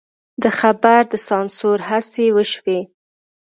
د 0.43 0.45
خبر 0.59 1.01
د 1.11 1.13
سانسور 1.27 1.77
هڅې 1.89 2.25
وشوې. 2.35 2.79